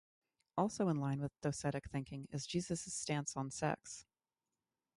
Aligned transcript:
Also 0.57 0.87
in 0.89 0.99
line 0.99 1.19
with 1.21 1.39
docetic 1.41 1.87
thinking 1.91 2.27
is 2.31 2.47
Jesus' 2.47 2.91
stance 2.91 3.37
on 3.37 3.51
sex. 3.51 4.07